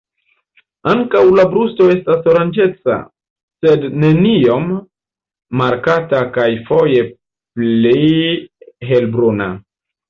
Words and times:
Ankaŭ 0.93 1.19
la 1.39 1.43
brusto 1.51 1.89
estas 1.95 2.29
oranĝeca, 2.31 2.97
sed 3.67 3.87
ne 4.05 4.11
tiom 4.23 4.67
markata 5.63 6.25
kaj 6.41 6.51
foje 6.73 7.09
pli 7.15 8.07
helbruna. 8.93 9.55